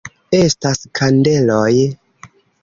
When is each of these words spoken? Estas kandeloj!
Estas 0.37 0.81
kandeloj! 1.01 1.71